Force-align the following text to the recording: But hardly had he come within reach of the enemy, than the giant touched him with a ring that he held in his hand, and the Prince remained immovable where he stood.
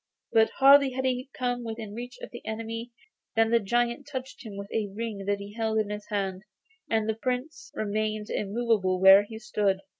But 0.31 0.49
hardly 0.57 0.93
had 0.93 1.05
he 1.05 1.29
come 1.31 1.63
within 1.63 1.93
reach 1.93 2.17
of 2.23 2.31
the 2.31 2.43
enemy, 2.43 2.91
than 3.35 3.51
the 3.51 3.59
giant 3.59 4.07
touched 4.11 4.43
him 4.43 4.57
with 4.57 4.71
a 4.71 4.87
ring 4.87 5.25
that 5.27 5.37
he 5.37 5.53
held 5.53 5.77
in 5.77 5.91
his 5.91 6.07
hand, 6.07 6.41
and 6.89 7.07
the 7.07 7.13
Prince 7.13 7.71
remained 7.75 8.31
immovable 8.31 8.99
where 8.99 9.21
he 9.21 9.37
stood. 9.37 9.81